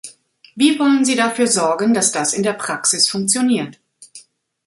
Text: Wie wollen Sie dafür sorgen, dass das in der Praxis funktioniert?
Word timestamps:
Wie 0.55 0.79
wollen 0.79 1.05
Sie 1.05 1.15
dafür 1.15 1.45
sorgen, 1.45 1.93
dass 1.93 2.11
das 2.11 2.33
in 2.33 2.41
der 2.41 2.53
Praxis 2.53 3.07
funktioniert? 3.07 3.79